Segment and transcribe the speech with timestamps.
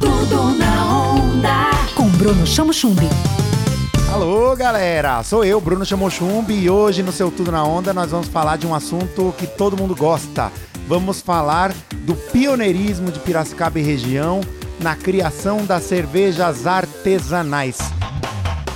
[0.00, 1.70] Tudo na onda.
[1.94, 3.06] Com Bruno Chamo Chumbi.
[4.10, 5.22] Alô, galera!
[5.22, 8.66] Sou eu, Bruno Chamochumbi, e hoje no seu Tudo na Onda nós vamos falar de
[8.66, 10.50] um assunto que todo mundo gosta.
[10.88, 11.72] Vamos falar
[12.04, 14.40] do pioneirismo de Piracicaba e região
[14.80, 17.78] na criação das cervejas artesanais.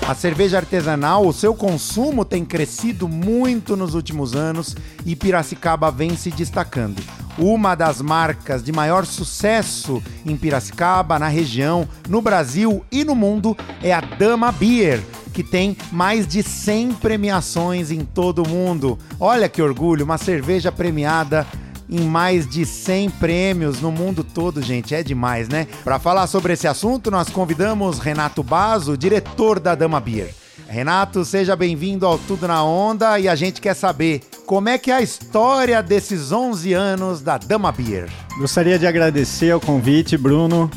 [0.07, 6.15] A cerveja artesanal, o seu consumo tem crescido muito nos últimos anos e Piracicaba vem
[6.15, 7.03] se destacando.
[7.37, 13.57] Uma das marcas de maior sucesso em Piracicaba, na região, no Brasil e no mundo
[13.83, 18.97] é a Dama Beer, que tem mais de 100 premiações em todo o mundo.
[19.19, 21.45] Olha que orgulho, uma cerveja premiada
[21.91, 24.95] em mais de 100 prêmios no mundo todo, gente.
[24.95, 25.67] É demais, né?
[25.83, 30.33] Para falar sobre esse assunto, nós convidamos Renato Bazo, diretor da Dama Beer.
[30.69, 34.91] Renato, seja bem-vindo ao Tudo na Onda e a gente quer saber como é que
[34.91, 38.09] é a história desses 11 anos da Dama Beer.
[38.39, 40.71] Gostaria de agradecer o convite, Bruno,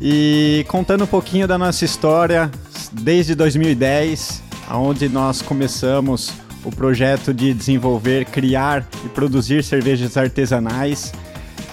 [0.00, 2.50] e contando um pouquinho da nossa história
[2.92, 6.32] desde 2010, onde nós começamos
[6.64, 11.12] o projeto de desenvolver, criar e produzir cervejas artesanais.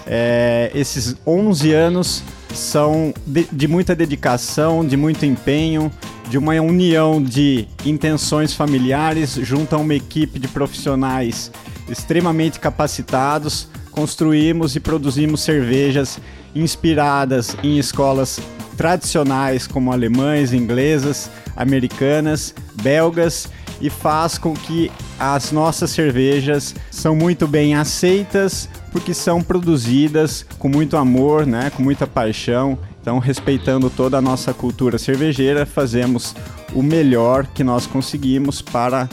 [0.05, 5.91] É, esses 11 anos são de, de muita dedicação, de muito empenho,
[6.33, 11.51] de uma união de intenções familiares junto a uma equipe de profissionais
[11.87, 16.19] extremamente capacitados, construímos e produzimos cervejas
[16.55, 18.39] inspiradas em escolas
[18.75, 23.47] tradicionais como alemães, inglesas, americanas, belgas
[23.83, 24.89] e faz com que
[25.19, 31.83] as nossas cervejas são muito bem aceitas porque são produzidas com muito amor, né, com
[31.83, 32.77] muita paixão.
[33.01, 36.33] Então, respeitando toda a nossa cultura cervejeira, fazemos
[36.73, 39.09] o melhor que nós conseguimos para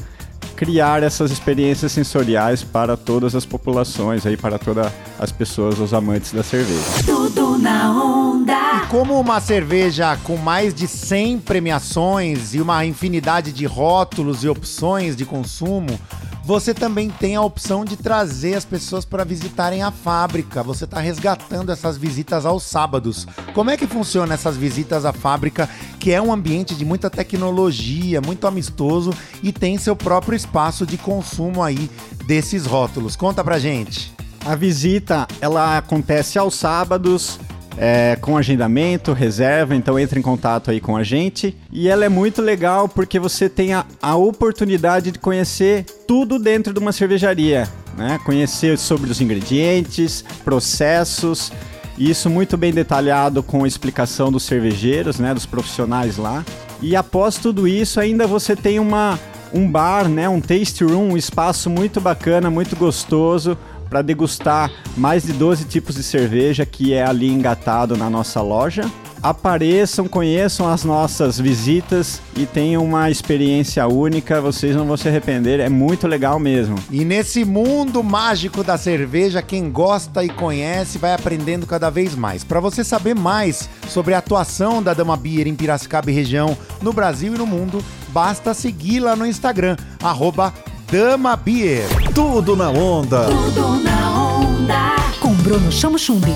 [0.55, 6.33] criar essas experiências sensoriais para todas as populações aí para todas as pessoas, os amantes
[6.33, 6.85] da cerveja.
[7.05, 8.30] Tudo na onda.
[8.51, 14.49] E como uma cerveja com mais de 100 premiações e uma infinidade de rótulos e
[14.49, 15.99] opções de consumo,
[16.45, 20.65] você também tem a opção de trazer as pessoas para visitarem a fábrica.
[20.65, 23.25] Você está resgatando essas visitas aos sábados.
[23.55, 25.69] Como é que funciona essas visitas à fábrica,
[26.01, 30.99] que é um ambiente de muita tecnologia, muito amistoso e tem seu próprio espaço de
[30.99, 31.89] consumo aí
[32.27, 33.15] desses rótulos?
[33.15, 34.13] Conta pra gente.
[34.45, 37.39] A visita ela acontece aos sábados
[37.77, 41.57] é, com agendamento, reserva, então entre em contato aí com a gente.
[41.73, 46.73] E ela é muito legal porque você tem a, a oportunidade de conhecer tudo dentro
[46.73, 48.19] de uma cervejaria, né?
[48.25, 51.53] Conhecer sobre os ingredientes, processos,
[51.99, 56.45] isso muito bem detalhado com a explicação dos cervejeiros, né, dos profissionais lá.
[56.81, 59.19] E após tudo isso, ainda você tem uma
[59.53, 63.59] um bar, né, um taste room, um espaço muito bacana, muito gostoso
[63.91, 68.89] para degustar mais de 12 tipos de cerveja que é ali engatado na nossa loja.
[69.23, 75.61] Apareçam, conheçam as nossas visitas e tenham uma experiência única, vocês não vão se arrepender,
[75.61, 76.77] é muito legal mesmo.
[76.91, 82.45] E nesse mundo mágico da cerveja, quem gosta e conhece vai aprendendo cada vez mais.
[82.45, 86.93] Para você saber mais sobre a atuação da Dama Beer em Piracicaba e região, no
[86.93, 90.55] Brasil e no mundo, basta segui-la no Instagram, arroba
[90.91, 91.87] Dama Beer.
[92.13, 93.27] Tudo na onda.
[93.27, 94.97] Tudo na onda.
[95.21, 96.35] Com Bruno Chamo Chumbi.